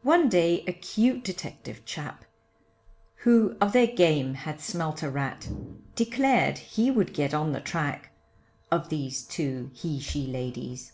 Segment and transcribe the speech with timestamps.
[0.00, 2.24] One day a cute detective chap,
[3.26, 5.50] Who of their game had smelt a rat,
[5.94, 8.08] Declared he would get on the track,
[8.70, 10.92] Of these two he she ladies.